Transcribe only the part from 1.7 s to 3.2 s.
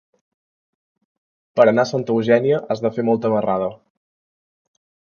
a Santa Eugènia has de fer